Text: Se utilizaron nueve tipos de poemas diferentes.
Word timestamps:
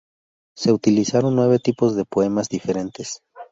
Se 0.57 0.71
utilizaron 0.71 1.35
nueve 1.35 1.59
tipos 1.59 1.95
de 1.95 2.05
poemas 2.05 2.49
diferentes. 2.49 3.21